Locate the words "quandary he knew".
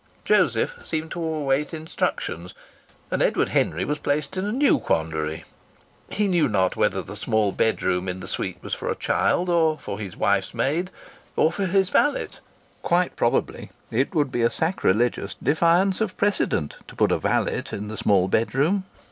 4.79-6.49